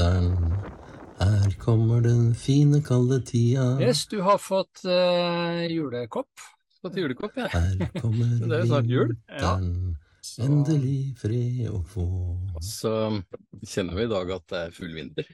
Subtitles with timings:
[0.00, 0.54] vinteren.
[1.20, 3.76] Her kommer den fine, kalde tida.
[3.80, 6.30] Yes, du har fått uh, julekopp.
[6.80, 7.48] Fått julekopp, ja.
[7.52, 9.12] Her kommer Det er jo snart jul.
[9.28, 9.68] vinteren.
[10.24, 12.06] Så- Endelig fred å få.
[12.64, 12.92] Så
[13.64, 15.28] kjenner vi i dag at det er full vinter.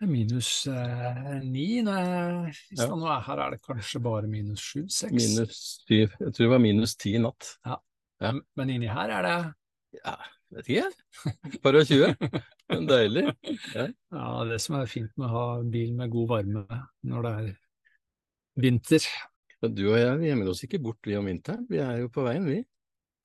[0.00, 1.80] Er Minus eh, ni.
[1.84, 2.88] Nei, hvis Ja.
[2.88, 5.12] er her, er det kanskje bare minus sju, seks.
[5.12, 6.14] Minus syv.
[6.20, 7.54] Jeg tror det var minus ti i natt.
[7.66, 7.76] ja.
[8.56, 9.36] Men inni her er det
[10.04, 10.16] Ja,
[10.52, 11.60] vet ikke.
[11.62, 12.12] Par og tjue.
[12.90, 13.26] Deilig.
[13.74, 13.86] Ja.
[13.88, 16.64] ja, det som er fint med å ha bil med god varme
[17.06, 17.52] når det er
[18.60, 19.06] vinter.
[19.60, 21.66] Du og jeg vi gjemmer oss ikke bort vi om vinteren.
[21.68, 22.60] Vi er jo på veien, vi.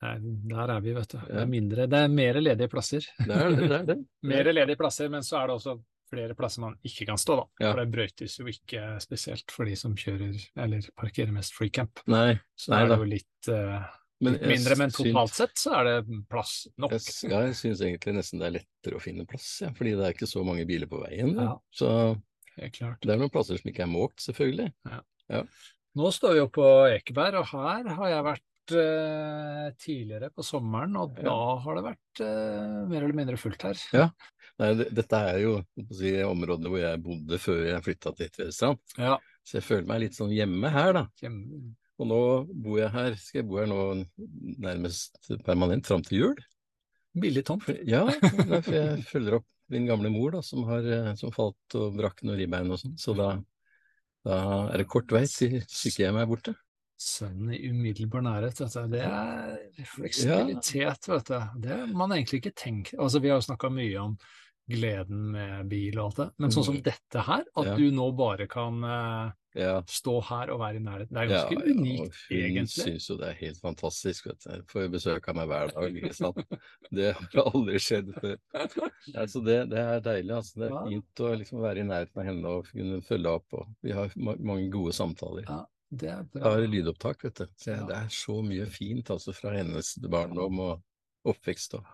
[0.04, 0.16] Nei,
[0.52, 1.18] der er vi, vet du.
[1.24, 3.06] Det er mindre, det er mer ledige plasser.
[3.16, 3.60] Det er det.
[3.62, 4.00] det, er det.
[4.32, 5.78] Mer ledige plasser, men så er det også
[6.10, 7.46] flere plasser man ikke kan stå, da.
[7.64, 7.70] Ja.
[7.70, 12.04] For det brøytes jo ikke spesielt for de som kjører eller parkerer mest freecamp.
[12.12, 13.88] Nei, Så Nei er det jo litt, eh,
[14.24, 16.94] men litt mindre, men totalt sett så er det plass nok.
[16.96, 20.06] Jeg, ja, jeg syns egentlig nesten det er lettere å finne plass, ja, fordi det
[20.08, 21.34] er ikke så mange biler på veien.
[21.36, 21.52] Ja.
[21.74, 21.90] Så
[22.56, 23.00] Helt klart.
[23.04, 24.70] det er noen plasser som ikke er måkt, selvfølgelig.
[25.96, 30.96] Nå står vi jo på Ekeberg, og her har jeg vært eh, tidligere på sommeren,
[31.00, 31.28] og Ja.
[31.28, 33.80] da har det vært eh, mer eller mindre fullt her.
[33.96, 34.08] Ja.
[34.60, 35.54] Nei, det, dette er jo
[35.92, 38.80] si, området hvor jeg bodde før jeg flytta til Tvedestrand.
[38.96, 39.18] Ja.
[39.46, 41.02] Så jeg føler meg litt sånn hjemme her, da.
[41.20, 43.80] Kjem- Og nå bor jeg her, skal jeg bo her nå
[44.60, 46.40] nærmest permanent fram til jul.
[47.16, 47.68] Billig tomt.
[47.88, 51.96] Ja, for jeg følger opp min gamle mor da, som, har, eh, som falt og
[51.96, 52.94] brakk noen ribbein og sånn.
[53.00, 53.32] Så da,
[54.26, 56.54] da er det kort vei til sykehjemmet er borte.
[57.00, 58.92] Sønnen i umiddelbar nærhet, vet du.
[58.94, 61.40] Det er fleksibilitet, vet du.
[61.64, 64.14] Det man egentlig ikke tenker Altså, vi har jo snakka mye om
[64.68, 66.82] gleden med bil og alt det, men sånn som Mm.
[66.82, 67.76] dette her, at Ja.
[67.76, 71.54] du nå bare kan uh, Ja, stå her og være i nærheten, det er ganske
[71.54, 72.82] ja, unikt, hun egentlig.
[72.84, 74.26] syns jo det er helt fantastisk.
[74.26, 74.62] vet du.
[74.68, 76.42] Får besøk av meg hver dag, ikke sant.
[76.92, 78.36] Det har aldri skjedd før.
[79.14, 80.34] Altså det, det er deilig.
[80.36, 80.58] altså.
[80.60, 83.46] Det er fint å liksom være i nærheten av henne og kunne følge opp.
[83.56, 85.46] og Vi har ma mange gode samtaler.
[85.48, 87.46] Ja, det er Jeg har lydopptak, vet du.
[87.56, 90.82] Så det er så mye fint altså fra hennes barndom og
[91.24, 91.78] oppvekst.
[91.80, 91.84] Og,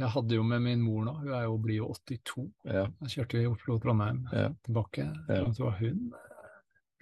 [0.00, 2.46] Jeg hadde jo med min mor nå, hun er jo, blir jo 82.
[2.64, 4.48] ja, Da kjørte vi Oslo-Trondheim Ja.
[4.64, 5.04] tilbake.
[5.28, 5.44] Ja.
[5.44, 6.12] Det var hun.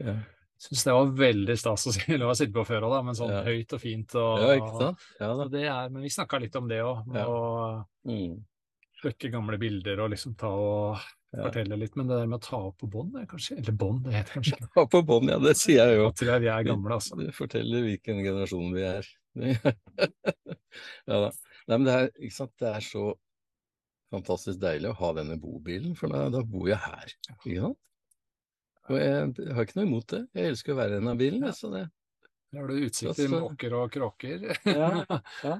[0.01, 0.17] ja.
[0.61, 3.43] Syns det var veldig stas å si- å sitte på før òg, men sånn Ja.
[3.47, 4.15] høyt og fint.
[4.15, 4.99] Og, ja, ikke sant?
[5.21, 5.47] Ja da.
[5.49, 8.45] det er, men vi snakka litt om det òg, å Mm.
[9.33, 10.99] gamle bilder og liksom ta og
[11.33, 11.97] fortelle litt.
[11.97, 14.59] Men det der med å ta opp på bånd, kanskje Eller bånd, det heter kanskje
[14.75, 16.11] Ta opp på bånd, ja, det sier jeg jo.
[16.11, 17.17] Da tror jeg vi er gamle, altså.
[17.17, 19.07] Det forteller hvilken generasjon vi er.
[21.07, 21.31] ja da.
[21.71, 22.53] Nei, men det er, ikke sant?
[22.59, 23.05] det er så
[24.11, 27.13] fantastisk deilig å ha denne bobilen, for da, da bor jeg her.
[27.37, 27.79] Ikke sant?
[28.91, 30.21] Og jeg, jeg har ikke noe imot det.
[30.35, 31.45] Jeg elsker å være i denne bilen.
[31.47, 31.53] Ja.
[31.55, 31.85] Så det,
[32.51, 34.49] Da har du utsikt til måker og kråker.
[34.67, 35.59] Ja.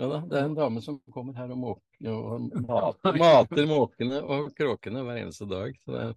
[0.00, 4.22] ja da, det er en dame som kommer her og, måker, og mater, mater måkene
[4.24, 5.76] og kråkene hver eneste dag.
[5.84, 6.16] Så det, er-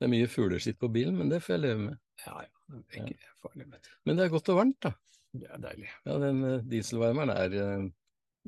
[0.00, 1.98] det er mye fugleskitt på bilen, men det får jeg leve med.
[2.24, 2.52] Ja, ja.
[2.70, 3.66] Det er ikke farlig.
[4.06, 4.94] Men det er godt og varmt, da.
[5.34, 5.90] Det er deilig.
[6.06, 7.82] Ja, den eh, dieselvarmeren er, eh,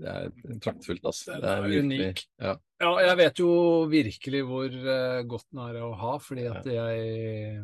[0.00, 0.30] det er
[0.64, 1.36] praktfullt, altså.
[1.42, 2.22] Det er unik.
[2.40, 2.54] Ja.
[2.82, 3.50] Ja, jeg vet jo
[3.92, 7.62] virkelig hvor eh, godt den er å ha, fordi at jeg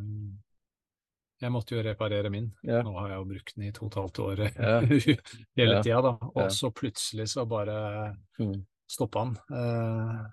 [1.41, 2.49] Jeg måtte jo reparere min.
[2.67, 2.81] Ja.
[2.83, 4.81] Nå har jeg jo brukt den i to og et halvt år Ja.
[5.61, 5.83] hele Ja.
[5.87, 6.13] tida, da.
[6.35, 8.67] Og så plutselig så bare Mm.
[8.91, 9.37] stoppa den.
[9.55, 10.25] Eh,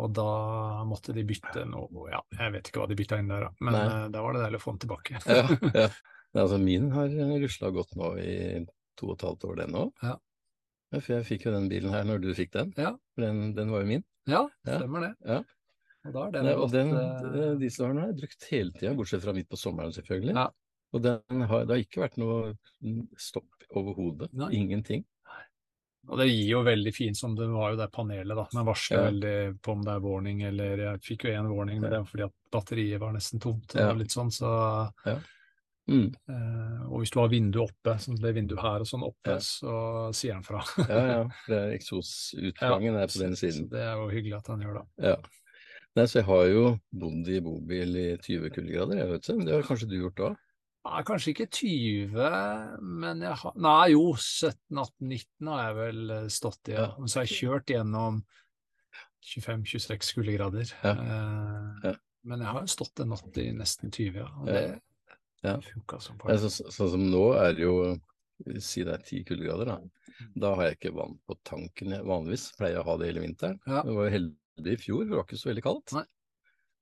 [0.00, 3.40] og da måtte de bytte noe Ja, jeg vet ikke hva de bytta inn der,
[3.46, 3.50] da.
[3.60, 5.22] Men eh, da var det deilig å få den tilbake.
[5.26, 5.88] Ja, ja.
[6.32, 7.08] Altså, min har
[7.42, 8.64] rusla godt nå i
[8.96, 9.90] to og et halvt år, den òg.
[10.90, 10.98] Ja.
[11.00, 12.72] for jeg fikk jo den bilen her når du fikk den.
[12.76, 12.92] Ja.
[13.14, 14.04] For den, den var jo min.
[14.26, 14.78] Ja, Ja.
[14.78, 15.12] stemmer det.
[15.26, 15.40] Ja.
[16.08, 17.00] Og da er den Nei, og den uh...
[17.00, 20.34] eh, har jeg brukt hele tida, bortsett fra midt på sommeren, selvfølgelig.
[20.34, 20.48] Ja.
[20.96, 22.54] Og den har, det har ikke vært noe
[23.20, 24.30] stopp overhodet.
[24.50, 25.04] Ingenting.
[26.08, 28.46] Og det gir jo veldig fint, som det var jo det panelet, da.
[28.56, 29.04] Man varsler Ja.
[29.10, 32.08] veldig på om det er warning, eller jeg fikk jo én warning, men det var
[32.08, 33.74] fordi at batteriet var nesten tomt.
[33.76, 33.90] Ja.
[33.92, 34.50] Og litt sånn, så
[35.88, 36.12] Mm.
[36.28, 39.38] eh, Og hvis du har vinduet oppe, som det vinduet her og sånn oppe, Ja.
[39.38, 40.60] så sier han fra.
[40.88, 41.22] Ja, ja.
[41.48, 43.68] Det er eksosutgangen er på den siden.
[43.70, 44.86] det er jo hyggelig at han gjør det.
[45.08, 45.16] Ja.
[45.96, 49.36] Nei, så jeg har jo bodd i bobil i 20 kuldegrader, jeg vet ikke.
[49.38, 50.36] Men det har kanskje du gjort òg?
[50.86, 56.10] Nei, kanskje ikke 20, men jeg har Nei, jo, 17, 18, 19 har jeg vel
[56.10, 56.72] eh, stått i.
[56.76, 56.84] Ja.
[56.86, 56.94] Ja.
[56.98, 58.22] Men så har jeg kjørt gjennom
[59.26, 60.70] 25-26 kuldegrader.
[60.84, 60.94] Ja.
[60.94, 61.94] Eh, Ja.
[62.24, 64.26] Men jeg har jo stått en natt i nesten 20, ja.
[64.40, 64.52] Og Ja.
[64.52, 64.80] det
[65.46, 65.56] Ja.
[65.56, 65.80] Ja,
[66.20, 66.36] par.
[66.36, 67.74] så, sånn som nå er det jo
[68.64, 70.28] Si det er ti kuldegrader, da.
[70.40, 71.92] Da har jeg ikke vann på tanken.
[71.92, 73.58] Jeg vanligvis pleier jeg å ha det hele vinteren.
[73.66, 73.82] Ja.
[73.84, 75.92] Jeg var jo heldig i fjor, det var ikke så veldig kaldt.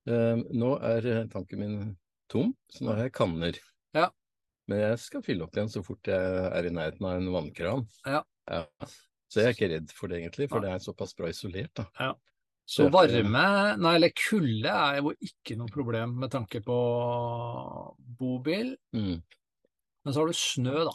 [0.07, 1.75] Eh, nå er eh, tanken min
[2.31, 3.59] tom, så nå har jeg kanner.
[3.97, 4.07] Ja.
[4.71, 7.85] Men jeg skal fylle opp igjen så fort jeg er i nærheten av en vannkran.
[8.07, 8.23] Ja.
[9.29, 11.75] Så jeg er ikke redd for det, egentlig, for det er såpass bra isolert.
[11.83, 11.89] da.
[12.69, 12.75] Ja.
[12.75, 13.43] Så varme,
[13.81, 16.77] nei, eller kulde er jo ikke noe problem med tanke på
[18.19, 18.75] bobil.
[18.93, 19.23] Mm.
[20.05, 20.93] Men så har du snø, da.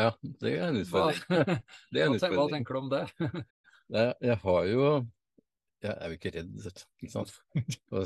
[0.00, 1.60] Ja, det er en utfordring.
[1.92, 3.04] Det er en hva, hva tenker du om det?
[3.90, 4.88] Jeg, har jo
[5.82, 6.66] Jeg er jo ikke redd.
[7.02, 7.32] Ikke sant?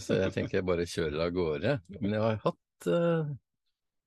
[0.00, 1.74] Så jeg tenker jeg bare kjører av gårde.
[1.98, 3.32] Men jeg har hatt eh,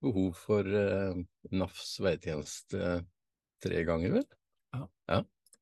[0.01, 1.19] behov for uh,
[1.53, 2.95] NAFs veitjeneste
[3.61, 4.25] tre ganger, vel?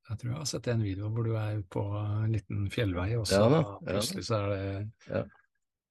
[0.05, 3.25] Jeg tror jeg har sett en video hvor du er på en liten fjellvei, og
[3.29, 4.69] så Ja ja plutselig så er det
[5.09, 5.23] Ja.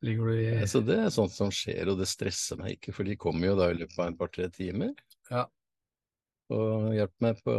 [0.04, 3.08] Ligger du i Så det er sånt som skjer, og det stresser meg ikke, for
[3.08, 4.92] de kommer jo da i løpet av et par-tre timer.
[5.30, 5.46] Ja.
[6.52, 7.54] Og hjelper meg på,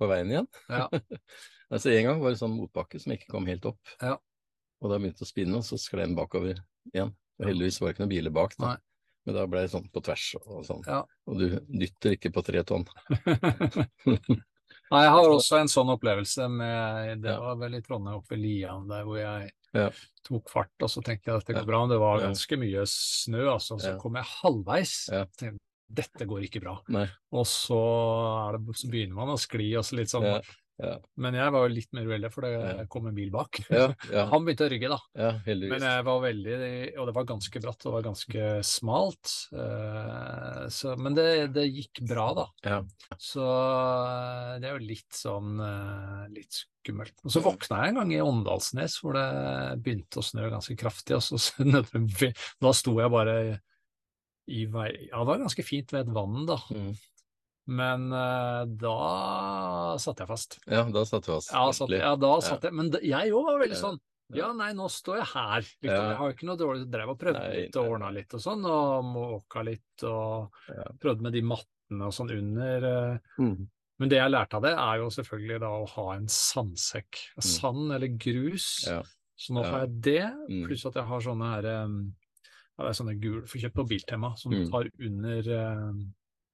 [0.00, 0.48] på veien igjen.
[0.72, 0.86] Ja.
[1.72, 3.80] altså En gang var det sånn motbakke som ikke kom helt opp.
[4.00, 4.16] Ja.
[4.80, 6.56] Og da begynte det å spinne, og så sklei den bakover
[6.94, 7.12] igjen.
[7.40, 8.72] Og heldigvis var det ikke noen biler bak, da.
[8.72, 8.78] Nei.
[9.28, 10.80] Men da ble det sånn på tvers og sånn.
[10.88, 11.02] Ja.
[11.28, 12.88] Og du dytter ikke på tre tonn.
[14.90, 18.40] Nei, jeg har også en sånn opplevelse med Det var vel i Trondheim, oppe i
[18.42, 19.88] Lian, der hvor jeg Ja.
[20.26, 21.62] tok fart, og så tenkte jeg at dette Ja.
[21.62, 21.80] går bra.
[21.86, 23.78] Men det var ganske mye snø, altså.
[23.80, 25.08] Så kom jeg halvveis.
[25.12, 25.24] Ja.
[25.92, 26.80] Dette går ikke bra.
[26.88, 27.06] Nei.
[27.32, 27.78] Og så,
[28.54, 30.22] det, så begynner man å skli og så litt sånn.
[30.26, 30.40] Ja.
[30.80, 30.94] Ja.
[31.20, 33.60] Men jeg var jo litt mer uheldig, for det kom en bil bak.
[33.68, 34.98] Ja, ja, Han begynte å rygge, da.
[35.74, 36.56] Men jeg var veldig
[36.96, 39.34] Og det var ganske bratt, og det var ganske smalt.
[39.52, 42.46] eh, Så, men det, det gikk bra, da.
[42.64, 42.80] Ja.
[43.20, 47.16] Så eh, det er jo litt sånn eh, litt skummelt.
[47.26, 49.26] Og så våkna jeg en gang i Åndalsnes hvor det
[49.84, 51.64] begynte å snø ganske kraftig, og så
[52.64, 53.36] Da sto jeg bare
[54.50, 56.56] i vei Ja, det var ganske fint ved et vann, da.
[56.74, 56.94] Mm.
[57.66, 60.58] Men uh, da satt jeg fast.
[60.66, 61.52] ja, da satt du fast.
[61.52, 62.72] Ja, satt, ja da satt jeg.
[62.74, 63.98] Men jeg òg var veldig sånn
[64.32, 65.60] ja, nei, nå står jeg her.
[65.82, 65.90] Liksom.
[65.90, 66.02] Ja.
[66.12, 68.62] Jeg har ikke noe dårlig Drev og prøvde Nei, litt og ordna litt og sånn,
[68.64, 70.84] og måka litt og Ja.
[71.02, 72.84] prøvde med de mattene og sånn under.
[72.86, 73.18] eh.
[73.42, 73.66] Mm.
[73.98, 77.18] Men det jeg lærte av det, er jo selvfølgelig da å ha en sandsekk.
[77.42, 78.86] Sand eller grus.
[78.86, 79.02] Ja.
[79.36, 79.70] Så nå Ja.
[79.72, 80.66] har jeg det, Mm.
[80.68, 82.14] pluss at jeg har sånne her um,
[82.78, 84.70] ja, det er sånne gul, får kjøpt på Biltema, som Mm.
[84.70, 85.42] tar under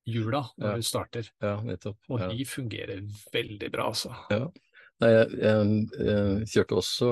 [0.06, 0.76] hjula når Ja.
[0.76, 1.28] du starter.
[1.42, 1.98] ja, nettopp.
[2.10, 2.28] Og ja.
[2.30, 3.02] de fungerer
[3.34, 4.12] veldig bra, altså.
[4.30, 4.46] Ja.
[5.02, 5.72] Nei, jeg, jeg,
[6.06, 7.08] jeg kjørte også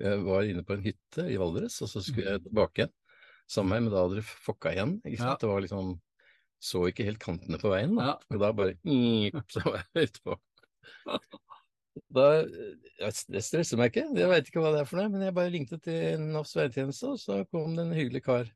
[0.00, 2.92] Jeg var inne på en hytte i Valdres, og så skulle jeg tilbake igjen
[3.48, 4.94] sammen med meg, men da hadde det fokka igjen.
[5.06, 5.40] Ikke sant?
[5.40, 5.90] Det var liksom
[6.60, 8.16] Så ikke helt kantene på veien, da.
[8.32, 8.74] Og da bare
[9.52, 10.36] Så var jeg utpå.
[12.12, 15.34] Da, det stresser meg ikke, jeg veit ikke hva det er for noe, men jeg
[15.36, 18.50] bare ringte til NAFs veitjeneste, og så kom det en hyggelig kar.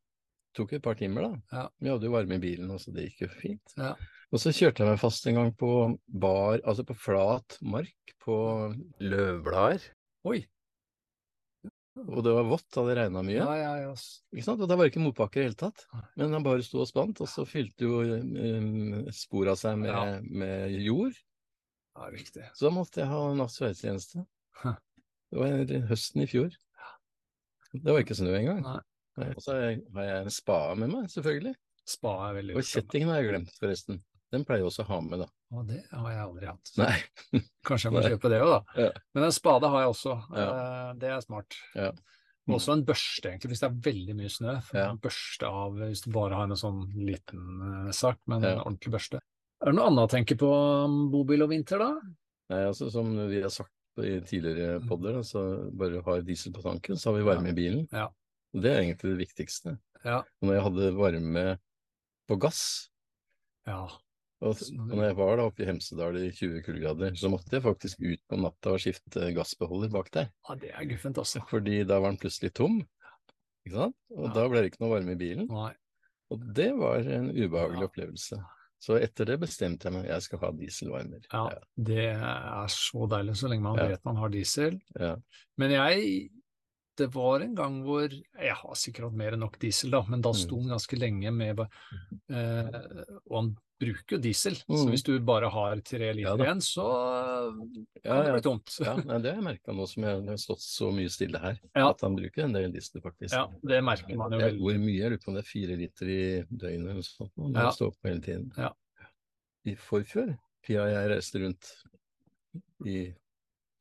[0.57, 1.43] Tok et par timer, da.
[1.55, 1.67] Ja.
[1.79, 3.75] Vi hadde jo varme i bilen, så det gikk jo fint.
[3.79, 3.95] Ja.
[4.31, 5.73] Og så kjørte jeg meg fast en gang på
[6.07, 8.37] bar, altså på flat mark, på
[9.03, 9.85] løvblader.
[10.31, 10.43] Oi!
[12.01, 13.39] Og det var vått, det hadde regna mye.
[13.41, 13.95] Ja, ja, ja.
[14.33, 14.63] Ikke sant?
[14.63, 15.85] Og da var det ikke motbakker i det hele tatt.
[16.19, 20.77] Men han bare sto og spant, og så fylte jo um, spora seg med, med
[20.81, 21.19] jord.
[21.99, 22.47] ja riktig.
[22.55, 24.25] Så da måtte jeg ha natts veitjeneste.
[24.63, 24.79] Huh.
[25.31, 26.55] Det var høsten i fjor.
[27.75, 28.63] Det var ikke snø engang.
[28.67, 28.81] Nei.
[29.19, 29.81] Og så har jeg,
[30.21, 31.55] en spade med meg, selvfølgelig.
[31.91, 33.99] Spa er veldig Og kjettingen har jeg glemt, forresten.
[34.31, 35.27] Den pleier jeg også å ha med, da.
[35.51, 36.71] Å, det har jeg aldri hatt.
[36.79, 36.93] Nei.
[37.67, 38.13] Kanskje jeg må Nei.
[38.15, 38.85] kjøpe det òg, da.
[38.85, 38.93] Ja.
[39.17, 40.15] Men en spade har jeg også.
[40.39, 40.45] Ja.
[40.53, 41.57] Eh, Det er smart.
[41.75, 41.91] Ja.
[42.47, 42.55] Mm.
[42.57, 44.55] Også en børste, egentlig, hvis det er veldig mye snø.
[44.75, 44.87] Ja.
[44.93, 48.95] en børste av hvis du bare har en sånn liten eh, sak, men en ordentlig
[48.95, 49.21] børste.
[49.61, 50.49] Er det noe annet å tenke på
[50.87, 51.91] om bobil og vinter, da?
[52.51, 55.43] Nei, altså Som vi har sagt i tidligere podder, så
[55.77, 57.83] bare har diesel på tanken, så har vi varme i bilen.
[57.93, 58.07] Ja.
[58.55, 59.79] Og Det er egentlig det viktigste.
[60.05, 60.19] Ja.
[60.23, 61.45] Og når jeg hadde varme
[62.29, 62.91] på gass,
[63.67, 63.85] Ja.
[64.41, 68.01] og, når jeg var da oppe i Hemsedal i 20 kuldegrader, så måtte jeg faktisk
[68.01, 70.31] ut på natta og skifte gassbeholder bak der.
[70.49, 71.43] ja det er guffent, altså.
[71.51, 72.81] Fordi da var den plutselig tom.
[73.67, 73.97] Ikke sant?
[74.17, 74.33] Og Ja.
[74.33, 75.47] da ble det ikke noe varme i bilen.
[75.49, 75.75] Nei.
[76.31, 77.87] Og det var en ubehagelig Ja.
[77.89, 78.45] opplevelse.
[78.81, 81.21] Så etter det bestemte jeg meg, jeg skal ha dieselvarmer.
[81.31, 83.89] Ja, det er så deilig så lenge man Ja.
[83.89, 84.81] vet man har diesel.
[84.99, 85.17] Ja.
[85.59, 86.31] Men jeg
[87.01, 90.21] Det var en gang hvor Jeg har sikkert hatt mer enn nok diesel, da, men
[90.25, 92.81] da sto han den ganske lenge med eh,
[93.31, 94.91] Og han bruker jo diesel, så Mm.
[94.93, 96.85] hvis du bare har tre liter Ja igjen, så
[98.05, 98.75] Ja, det bli tomt.
[98.85, 98.93] Ja,
[99.23, 101.87] det har jeg merka nå som jeg har stått så mye stille her, Ja.
[101.95, 103.33] at han bruker en del diesel, faktisk.
[103.33, 104.61] Ja, det merker man jo veldig.
[104.61, 104.99] Hvor mye?
[105.01, 106.21] Jeg lurer på om det er fire liter i
[106.53, 107.33] døgnet eller noe sånt.
[107.41, 107.65] Når Ja.
[107.71, 108.53] jeg står på hele tiden.
[108.59, 108.71] Ja.
[109.65, 111.73] I forfjor, tida jeg reiste rundt
[112.85, 112.99] i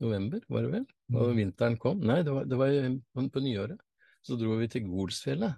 [0.00, 1.36] november, var det vel, og Mm.
[1.36, 2.68] vinteren kom Nei, det var, det var
[3.14, 3.78] på, på nyåret.
[4.24, 5.54] Så dro vi til Golsfjellet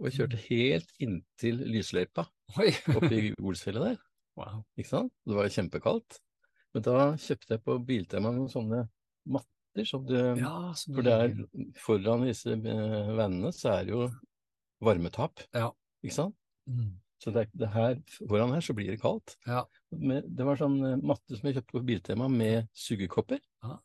[0.00, 0.44] og kjørte Mm.
[0.48, 2.26] helt inntil lysløypa
[2.96, 3.98] oppe i Golsfjellet der.
[4.38, 4.64] Wow.
[4.78, 5.12] Ikke sant?
[5.26, 6.20] Det var kjempekaldt.
[6.74, 8.84] Men da kjøpte jeg på Biltema noen sånne
[9.26, 11.34] matter som du Ja, som For det er
[11.80, 14.08] foran disse eh, vennene så er det jo
[14.84, 15.40] varmetap.
[15.54, 15.72] Ja.
[16.04, 16.36] Ikke sant?
[16.68, 16.92] Mm.
[17.18, 17.96] Så det, det her,
[18.30, 19.34] foran her så blir det kaldt.
[19.46, 19.64] Ja.
[19.90, 23.40] Det var sånn eh, matte som jeg kjøpte på Biltema med sugekopper.
[23.66, 23.78] Ja.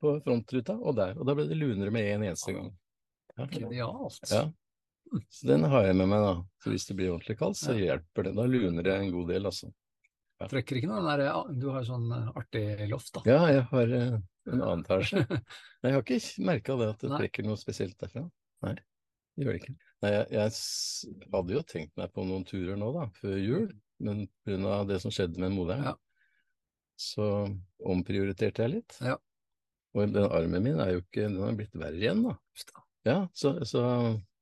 [0.00, 1.16] på frontruta, og der.
[1.18, 2.70] Og da ble det lunere med en eneste gang.
[3.34, 3.48] Ja.
[3.50, 4.22] Genialt.
[4.30, 4.46] Ja.
[5.32, 6.32] Så den har jeg med meg, da.
[6.62, 8.34] Så hvis det blir ordentlig kaldt, så hjelper det.
[8.36, 9.70] Da luner det en god del, altså.
[10.48, 11.24] Trekker ikke noe der,
[11.58, 13.24] Du har jo sånn eh, artig loft, da.
[13.26, 14.18] Ja, jeg har eh,
[14.52, 15.24] en annen etasje.
[15.84, 18.24] Jeg har ikke merka det at det trekker noe spesielt derfra.
[18.66, 18.72] Nei,
[19.38, 19.74] det gjør det ikke.
[20.02, 23.68] Nei, jeg, jeg hadde jo tenkt meg på noen turer nå, da, før jul,
[24.02, 24.76] men pga.
[24.90, 25.94] det som skjedde med moderen, Ja.
[26.98, 27.24] så
[27.86, 28.98] omprioriterte jeg litt.
[29.02, 29.16] Ja.
[29.94, 32.34] Og den armen min er jo ikke Den har blitt verre igjen, da.
[33.08, 33.82] Ja, så, så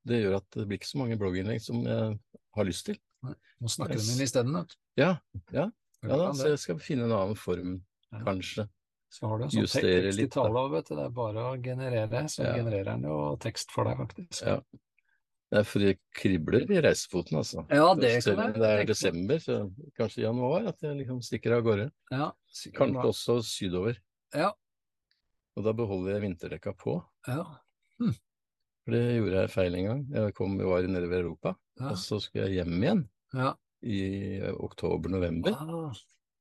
[0.09, 2.17] det gjør at det blir ikke så mange blogginnlegg som jeg
[2.57, 2.99] har lyst til.
[3.25, 4.75] Nå snakker du med min isteden, du.
[5.01, 5.13] Ja,
[5.55, 5.69] ja,
[6.05, 7.79] ja da, så jeg skal finne en annen form,
[8.25, 8.67] kanskje.
[9.13, 10.43] Så har du en sånn justere tekst i litt, da.
[10.45, 10.95] tale, vet du.
[10.99, 12.57] Det er bare å generere, så Ja.
[12.59, 14.43] genererer den jo tekst for deg, faktisk.
[14.45, 14.59] Ja.
[15.47, 17.63] Det er fordi det kribler i reisefoten, altså.
[17.71, 19.59] Ja, det om jeg det er desember, så
[19.99, 21.87] kanskje januar, at jeg liksom stikker av gårde.
[22.11, 22.33] Ja,
[22.75, 23.11] Kanskje var.
[23.13, 24.01] også sydover.
[24.35, 24.51] Ja,
[25.57, 26.99] Og da beholder jeg vinterdekka på.
[27.29, 27.45] ja,
[28.01, 30.03] For det gjorde jeg feil en gang.
[30.13, 31.93] Jeg kom, var ved Europa, ja.
[31.93, 33.55] og så skulle jeg hjem igjen ja.
[33.83, 34.03] i
[34.51, 35.55] oktober-november.
[35.55, 35.95] Ah,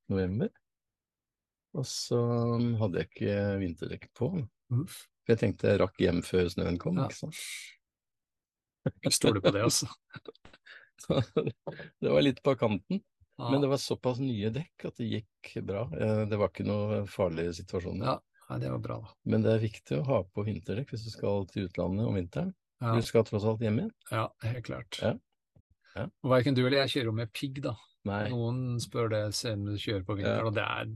[0.10, 0.50] november.
[1.76, 2.20] Og så
[2.82, 4.34] hadde jeg ikke vinterdekk på.
[4.74, 5.06] uff.
[5.26, 7.40] For jeg tenkte jeg rakk hjem før snøen kom, ikke sant.
[9.06, 9.88] Jeg stoler på det, altså.
[12.01, 13.01] Det var litt på kanten.
[13.38, 13.50] Ja.
[13.51, 15.82] Men det var såpass nye dekk at det gikk bra.
[15.92, 18.06] Eh, Det var ikke noe farlige situasjoner.
[18.15, 18.58] Ja.
[18.62, 19.10] Det var bra, da.
[19.25, 22.54] Men det er viktig å ha på vinterdekk hvis du skal til utlandet om vinteren.
[22.84, 23.92] Ja, Du skal tross alt hjem igjen.
[24.12, 25.00] ja helt klart.
[25.01, 25.13] Ja.
[25.96, 26.06] Ja.
[26.27, 27.74] Verken du eller jeg kjører jo med pigg, da.
[28.06, 28.30] Nei.
[28.30, 30.92] Noen spør det selv om du kjører på vinteren, og det er,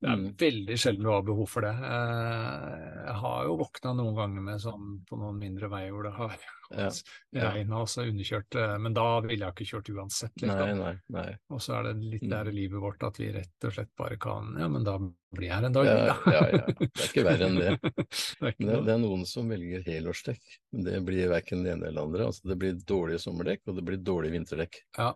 [0.00, 0.32] det er Mm.
[0.40, 1.74] veldig sjelden du har behov for det.
[1.76, 6.12] Eh, Jeg har jo våkna noen ganger med sånn på noen mindre veier hvor det
[6.16, 6.36] har
[6.70, 7.50] Ja.
[7.52, 10.32] Regna og så underkjørt, eh, men da ville jeg ikke kjørt uansett.
[10.40, 10.78] Liksom.
[10.78, 11.36] nei, nei.
[11.50, 12.30] Og så er det litt Mm.
[12.30, 15.48] der i livet vårt at vi rett og slett bare kan Ja, men da blir
[15.48, 16.32] jeg her en dag Ja, da.
[16.32, 16.66] ja, ja.
[16.78, 17.80] Det er ikke verre enn det.
[18.40, 20.40] det det, det er noen som velger helårsdekk.
[20.72, 22.26] Men det blir verken det ene eller andre.
[22.30, 24.80] Altså, det blir dårlige sommerdekk, og det blir dårlige vinterdekk.
[24.96, 25.12] Ja.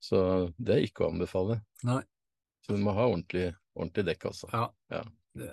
[0.00, 1.60] Så det er ikke å anbefale.
[1.84, 2.02] Nei.
[2.68, 4.46] Så du må ha ordentlig, ordentlig dekk, altså.
[4.52, 4.66] Ja.
[4.92, 5.02] Ja.
[5.38, 5.50] Det...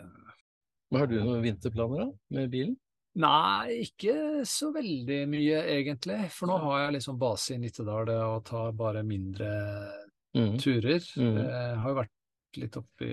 [0.92, 2.76] Men har du noen vinterplaner da, med bilen?
[3.16, 6.18] Nei, ikke så veldig mye egentlig.
[6.36, 9.48] For nå har jeg liksom base i Nittedal og tar bare mindre
[10.36, 10.58] mm.
[10.60, 11.02] turer.
[11.16, 11.38] Mm.
[11.40, 12.12] Jeg har jo vært
[12.60, 13.10] litt oppe i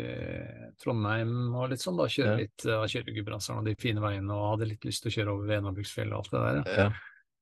[0.82, 2.06] Trondheim og litt sånn, da.
[2.10, 2.40] Kjøre Ja.
[2.42, 5.46] litt av Gudbrandsdalen og de fine veiene, og hadde litt lyst til å kjøre over
[5.54, 6.56] Venabruksfjellet og alt det der.
[6.82, 6.88] Ja.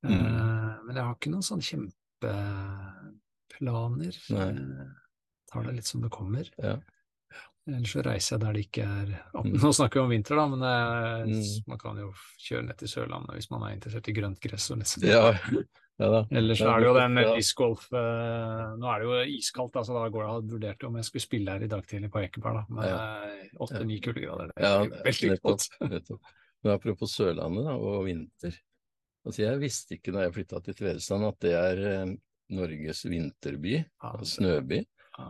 [0.04, 4.14] Eh, Men jeg har ikke noen sånne kjempeplaner.
[4.36, 4.52] Nei.
[5.50, 6.48] Eh, Tar det litt som det kommer.
[6.62, 6.76] Ja.
[7.70, 9.52] Ellers så reiser jeg der det ikke er Mm.
[9.62, 11.42] Nå snakker vi om vinter, da, men eh, Mm.
[11.68, 12.08] man kan jo
[12.40, 15.04] kjøre ned til Sørlandet hvis man er interessert i grønt gress og litt sånn.
[15.06, 15.28] Ja.
[16.00, 16.22] ja.
[16.32, 17.34] Ellers så er det jo den ja.
[17.36, 21.04] discgolf eh, Nå er det jo iskaldt, altså da går det Jeg vurderte om jeg
[21.10, 22.64] skulle spille her i dag tidlig på Ekeberg, da.
[22.80, 24.50] Med åtte-ni kuldegrader.
[24.56, 25.68] Det Ja, er veldig godt.
[25.92, 26.34] nettopp.
[26.64, 28.56] Men apropos Sørlandet da, og vinter.
[29.26, 32.16] Altså, jeg visste ikke da jeg flytta til Tvedestrand at det er eh,
[32.56, 34.80] Norges vinterby, Ja, og snøby.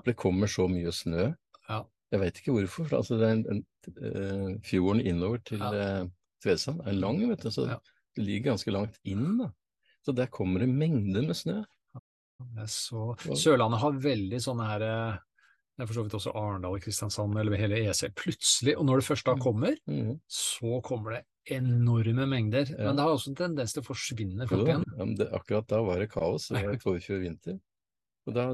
[0.06, 1.28] Det kommer så mye snø.
[1.68, 1.82] Ja.
[2.11, 2.88] Jeg veit ikke hvorfor.
[2.88, 3.64] for Altså, det er en, en,
[4.02, 5.70] eh, fjorden innover til Ja.
[5.73, 6.06] eh,
[6.42, 7.78] Tvedestrand er lang, vet du, så Ja.
[8.16, 9.38] det ligger ganske langt inn.
[9.38, 9.50] da.
[10.04, 11.64] Så der kommer det mengder med snø.
[12.56, 15.18] Det så Sørlandet har veldig sånne her eh,
[15.76, 18.11] Det er for så vidt også Arendal og Kristiansand, eller hele E6.
[18.16, 20.18] Plutselig, og når det først da kommer, mm.
[20.28, 21.25] så kommer det
[21.56, 22.68] enorme mengder.
[22.68, 22.88] Ja.
[22.88, 24.85] Men det har også en tendens til å forsvinne folk fort igjen.
[24.90, 26.49] ja, men det, akkurat da var det kaos.
[26.49, 27.56] Det var i forfjor vinter.
[28.28, 28.44] Og da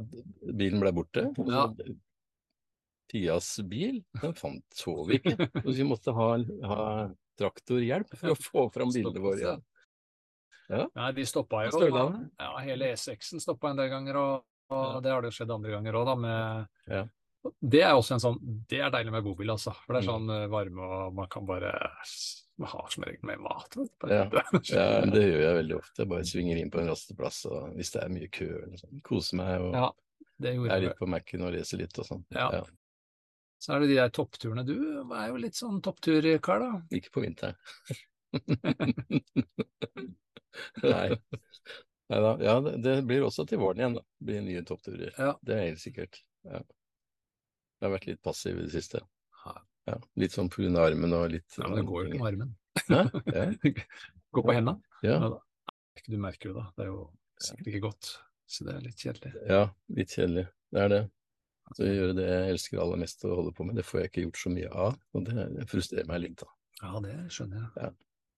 [0.55, 1.25] bilen ble borte.
[1.51, 1.67] Ja.
[3.11, 5.37] Pias bil, den fant, så vi ikke.
[5.63, 6.29] Så vi måtte ha,
[6.67, 6.79] ha
[7.39, 9.63] traktorhjelp for å få fram bilene våre igjen.
[10.97, 11.85] Nei, de stoppa jo.
[12.43, 15.01] Ja, hele E6-en stoppa en del ganger, og, og Ja.
[15.05, 16.17] det har det jo skjedd andre ganger òg, da.
[16.25, 17.05] Med, Ja.
[17.63, 19.71] Det er også en sånn Det er deilig med bobil, altså.
[19.85, 20.11] For det er Mm.
[20.11, 21.71] sånn eh, varme, og man kan bare
[22.57, 23.75] Man har som regel med mat.
[24.09, 24.23] Ja.
[24.33, 24.43] det.
[24.71, 26.03] Ja, det gjør jeg veldig ofte.
[26.03, 29.03] Jeg bare svinger inn på en rasteplass og hvis det er mye kø eller sånn.
[29.05, 29.91] Koser meg og Ja,
[30.41, 32.25] det er litt på Mac-en og leser litt og sånn.
[32.33, 32.65] Ja.
[33.61, 34.65] Så er det de der toppturene.
[34.69, 34.77] Du
[35.17, 36.81] er jo litt sånn toppturkar, da.
[36.97, 37.57] Ikke på vinteren.
[40.85, 41.09] Nei.
[42.13, 42.33] Neida.
[42.45, 44.05] Ja, det, det blir også til våren igjen, da.
[44.19, 45.13] Det blir nye toppturer.
[45.17, 45.33] Ja.
[45.43, 46.21] Det er helt sikkert.
[46.47, 46.61] Ja.
[47.77, 49.03] Jeg har vært litt passiv i det siste.
[49.87, 49.95] Ja.
[49.95, 52.55] Ja, litt sånn av armen og litt Ja, men det går jo ikke med armen.
[52.93, 53.03] Ja.
[54.35, 54.77] Gå på henda.
[55.07, 55.19] Ja.
[55.23, 55.31] Ja
[56.07, 56.65] Du merker jo da.
[56.77, 57.05] Det er jo
[57.41, 58.11] sikkert ikke godt.
[58.47, 59.33] Så det er litt kjedelig.
[59.49, 59.63] ja,
[59.97, 60.45] litt kjedelig.
[60.75, 61.03] Det er det.
[61.75, 64.27] Så gjøre det jeg elsker aller mest å holde på med, det får jeg ikke
[64.27, 64.99] gjort så mye av.
[65.19, 66.51] Og det, frustrerer meg litt, da.
[66.83, 67.95] Ja, det skjønner jeg.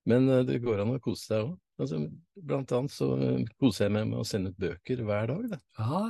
[0.09, 1.57] Men eh, det går an å kose seg òg.
[1.79, 2.01] Altså,
[2.49, 5.45] blant annet så eh, koser jeg meg med å sende ut bøker hver dag.
[5.53, 5.61] Da.
[5.79, 6.01] Ja,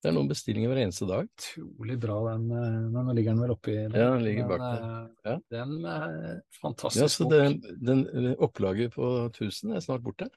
[0.00, 1.26] Det er noen bestillinger hver eneste dag.
[1.28, 2.46] Utrolig bra den.
[2.56, 3.96] eh, Nå ligger den vel oppi der.
[4.00, 4.80] Ja, den ligger bak der.
[4.80, 5.34] eh, Ja.
[5.52, 10.30] Den er Ja, fantastisk så den, det, den, eh, opplaget på 1000 er snart borte.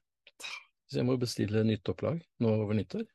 [0.92, 3.06] Så jeg må bestille nytt opplag nå over nyttår.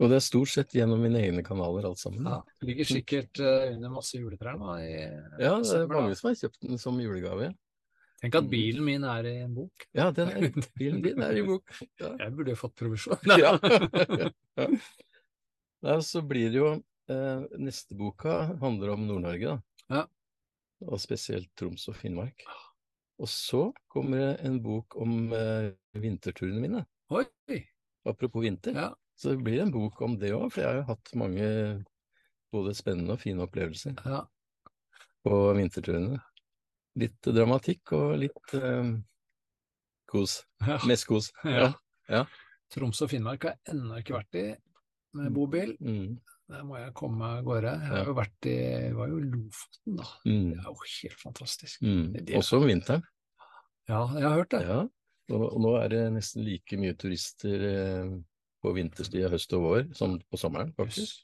[0.00, 2.24] Og det er stort sett gjennom mine egne kanaler alt sammen.
[2.24, 4.78] Ja, ligger sikkert eh, under masse juletrær nå.
[4.80, 4.94] I,
[5.38, 7.52] Ja, det er mange som har kjøpt den som julegave.
[8.22, 9.84] Tenk at bilen min er i en bok.
[9.96, 11.68] Ja, den er, bilen din er i bok.
[12.00, 12.14] Ja.
[12.24, 13.20] Jeg burde jo fått provisjon.
[13.36, 13.52] Ja.
[15.80, 16.70] Nei, så blir det jo
[17.10, 19.86] eh, Neste boka handler om Nord-Norge, da.
[19.90, 20.06] Ja.
[20.88, 22.44] Og spesielt Troms og Finnmark.
[23.20, 26.84] Og så kommer det en bok om eh, vinterturene mine.
[27.12, 27.26] Oi!
[28.08, 28.76] Apropos vinter.
[28.76, 28.90] Ja.
[29.16, 31.48] Så det blir en bok om det òg, for jeg har jo hatt mange
[32.54, 34.22] både spennende og fine opplevelser ja.
[35.26, 36.16] på vinterturene.
[37.00, 38.94] Litt dramatikk og litt eh,
[40.10, 40.42] kos.
[40.66, 40.80] ja.
[40.88, 41.32] Mest kos.
[42.10, 42.24] Ja.
[42.74, 44.44] Troms og Finnmark har jeg ennå ikke vært i
[45.18, 45.74] med bobil.
[45.80, 46.18] Mm.
[46.50, 47.72] Der må jeg komme av gårde.
[47.78, 48.56] Jeg har jo vært i
[48.96, 50.08] var jo Lofoten, da.
[50.26, 50.48] Mm.
[50.50, 51.84] Det er jo helt fantastisk.
[51.86, 52.06] Mm.
[52.40, 53.04] Også om vinteren.
[53.90, 54.62] Ja, jeg har hørt det.
[54.66, 54.80] Ja,
[55.30, 58.12] og, og nå er det nesten like mye turister eh,
[58.60, 61.22] på vinterstid høst og vår som på sommeren, faktisk.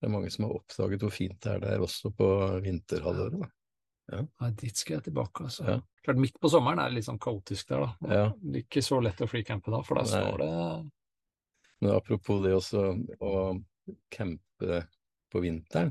[0.00, 2.28] Det er mange som har oppdaget hvor fint det er der også på
[2.64, 3.38] vinterhalvåret.
[3.40, 4.18] da.
[4.18, 5.64] ja, dit skal jeg tilbake, altså.
[5.70, 5.78] Ja.
[6.04, 8.10] Klart, midt på sommeren er det litt sånn kaotisk der, da.
[8.10, 8.26] Ja.
[8.42, 10.52] Det er ikke så lett å flycampe da, for da står det
[11.84, 13.32] Men apropos det også å
[14.14, 14.78] campe
[15.28, 15.90] på vinteren.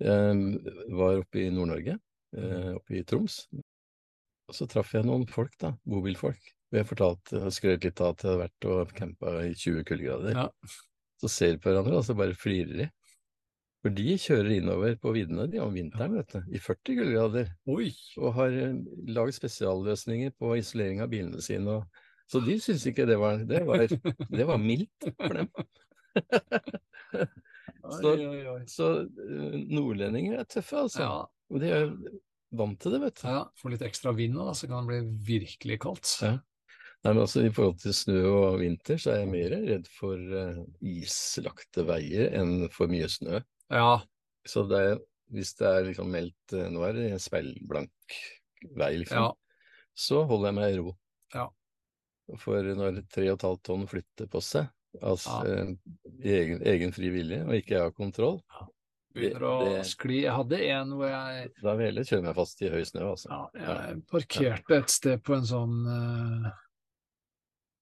[0.00, 1.98] Jeg var oppe i Nord-Norge,
[2.40, 3.42] eh, oppe i Troms.
[4.48, 6.40] Og så traff jeg noen folk, da, bobilfolk.
[6.70, 10.40] Og jeg fortalte skrøt litt av at jeg hadde vært og campa i 20 kuldegrader.
[10.40, 10.48] Ja.
[11.20, 12.90] Så ser de på hverandre, og så bare flirer de.
[13.84, 17.52] For de kjører innover på viddene de om vinteren, vet du, i 40 kuldegrader.
[17.68, 21.76] Og har lagd laget spesialløsninger på isolering av bilene sine.
[21.76, 23.82] Og, så de syntes ikke det var Det var,
[24.38, 25.48] det var mildt for dem.
[27.90, 28.16] Så-.
[28.70, 31.02] Så eh, nordlendinger er tøffe, altså.
[31.02, 31.16] Ja,
[31.50, 31.88] Og de er
[32.54, 33.26] vant til det, vet du.
[33.30, 36.12] ja, får litt ekstra vind nå, så kan det bli virkelig kaldt.
[36.22, 36.36] Ja.
[37.00, 40.20] Nei, men altså I forhold til snø og vinter, så er jeg mer redd for
[40.20, 43.40] uh, islagte veier enn for mye snø.
[43.72, 44.00] Ja,
[44.48, 44.98] Så det er,
[45.32, 48.16] hvis det er liksom meldt eh, Nå er det en speilblank
[48.76, 49.30] vei, liksom.
[49.30, 49.30] ja,
[49.96, 50.92] Så holder jeg meg i ro.
[52.38, 54.68] For når 3,5 tonn flytter på seg,
[55.02, 55.54] altså Ja.
[55.64, 55.74] eh,
[56.22, 58.40] egen, egen fri vilje, og ikke jeg har kontroll,
[59.14, 60.22] begynner å det- skli.
[60.22, 63.28] Jeg hadde en hvor jeg da vil jeg kjøre meg fast i høy snø, altså.
[63.30, 66.50] Ja, jeg parkerte et sted på en sånn uh,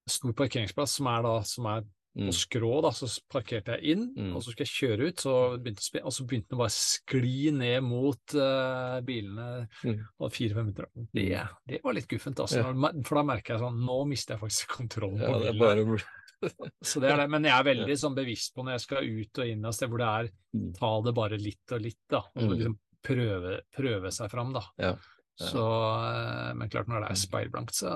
[0.08, 1.84] stor parkeringsplass som er da som er
[2.18, 2.26] Mm.
[2.26, 4.35] på skrå, da, så parkerte jeg inn, Mm.
[4.35, 7.52] og så skulle jeg kjøre ut, så begynte, og så begynte den bare å skli
[7.54, 10.00] ned mot uh, bilene Mm.
[10.18, 10.88] og fire-fem minutter.
[11.14, 12.59] Det, det var litt guffent, altså.
[12.64, 12.92] Ja.
[13.04, 15.59] For da merker jeg sånn, nå mister jeg faktisk kontrollen Ja, på er bilen.
[15.59, 16.02] bare
[16.83, 19.38] Så det er det, men jeg er veldig sånn bevisst på når jeg skal ut
[19.42, 20.72] og inn av sted hvor det er Mm.
[20.78, 22.18] ta det bare litt og litt, da.
[22.37, 22.50] Og Mm.
[22.57, 24.62] liksom prøve, prøve seg fram, da.
[24.78, 24.96] Ja, ja.
[25.38, 27.22] Så, eh, men klart når det er Mm.
[27.29, 27.90] speilblankt, så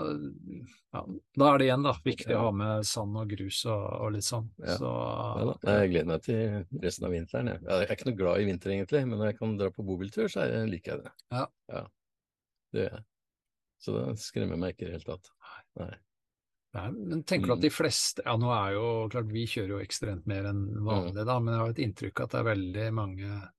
[0.94, 1.00] ja,
[1.36, 2.38] da er det igjen da, viktig Ja.
[2.38, 4.48] å ha med sand og grus og, og litt sånn.
[4.60, 4.76] Ja.
[4.78, 4.90] Så,
[5.64, 5.80] Ja.
[5.80, 7.46] Jeg gleder meg til resten av vinteren.
[7.48, 7.60] Jeg.
[7.66, 10.28] jeg er ikke noe glad i vinter, egentlig, men når jeg kan dra på bobiltur,
[10.30, 11.12] så er liker jeg det.
[11.32, 11.46] Ja.
[12.72, 13.04] Det gjør jeg.
[13.80, 15.30] Så det skremmer meg ikke i det hele tatt.
[15.80, 15.94] Nei.
[16.74, 17.62] Nei, men tenker du at Mm.
[17.62, 20.84] de fleste Ja, nå er jo klart vi kjører jo ekstremt mer enn Mm.
[20.84, 23.50] vanlig, da, men jeg har et inntrykk av at det er veldig mange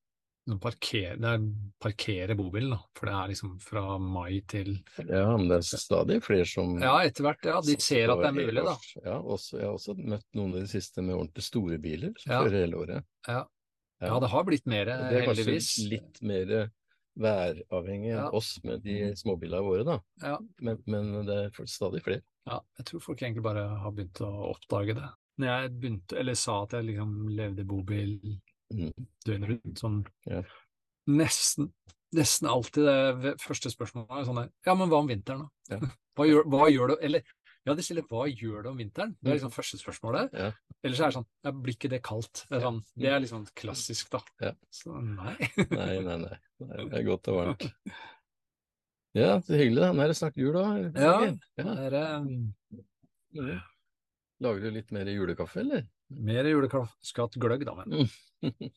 [0.47, 1.43] som parkerer, det er
[1.79, 2.79] parkere bobilen, da.
[2.97, 4.73] For det er liksom fra mai til
[5.07, 7.45] Ja, men det er stadig flere som Ja, etter hvert.
[7.47, 8.75] Ja, de ser at det er mulig, da.
[9.05, 12.31] Ja, også, jeg har også møtt noen av de siste med ordentlig store biler som
[12.33, 12.41] Ja.
[12.43, 13.03] kjører hele året.
[13.27, 13.45] Ja.
[14.03, 15.09] Ja, det har blitt mer, heldigvis.
[15.09, 16.71] det er kanskje litt mer
[17.23, 18.29] væravhengig enn Ja.
[18.33, 19.99] oss med de småbilene våre, da.
[20.21, 20.37] Ja.
[20.59, 22.21] Men, men det er stadig flere.
[22.47, 25.09] Ja, jeg tror folk egentlig bare har begynt å oppdage det.
[25.39, 28.39] Når jeg begynte, eller sa at jeg liksom levde bobil Mm.
[28.71, 29.99] Døgnet rundt, sånn
[30.29, 30.43] Ja.
[31.09, 31.73] nesten,
[32.15, 32.85] nesten alltid
[33.23, 35.49] det første spørsmålet er sånn der, ja, men hva om vinteren da?
[35.75, 35.79] Ja.
[36.13, 37.23] Hva, gjør, hva gjør du, eller,
[37.65, 39.15] ja, de stiller, hva gjør du om vinteren?
[39.17, 40.29] Det er liksom første spørsmålet.
[40.37, 40.51] Ja.
[40.85, 42.43] Eller så er det sånn, ja, blir ikke det kaldt?
[42.51, 44.19] Det er, sånn, det er liksom klassisk da.
[44.43, 44.51] Ja.
[44.69, 45.33] Så nei.
[45.71, 46.37] Nei, nei, nei.
[46.61, 46.83] nei.
[46.91, 47.65] Det er godt og varmt.
[49.17, 49.81] Ja, så hyggelig.
[49.81, 49.89] da.
[49.97, 50.67] Nå er det snart jul, da.
[51.01, 51.15] Ja.
[51.57, 51.75] Det ja.
[51.87, 52.53] er um,
[53.33, 53.57] Mhm.
[54.45, 55.87] Lager du litt mer julekaffe, eller?
[56.19, 58.07] Mer julekaskatt gløgg da, men